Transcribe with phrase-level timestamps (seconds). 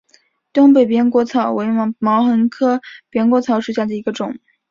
[0.51, 1.67] 东北扁果草为
[1.99, 4.35] 毛茛科扁果草属下的一个种。